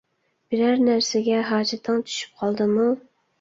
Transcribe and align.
بىرەر 0.53 0.79
نەرسىگە 0.85 1.41
ھاجىتىڭ 1.51 2.01
چۈشۈپ 2.09 2.41
قالدىمۇ؟ 2.41 2.89